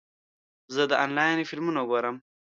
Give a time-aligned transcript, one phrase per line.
[0.73, 2.15] زه د انلاین فلمونه ګورم.